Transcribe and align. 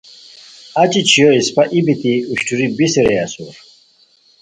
اچی 0.81 1.01
چھویو 1.09 1.29
اسپہ 1.37 1.63
ای 1.73 1.79
بیتی 1.85 2.13
اوشٹوری 2.29 2.67
بیسی 2.77 3.01
را 3.05 3.13
اسور 3.23 3.55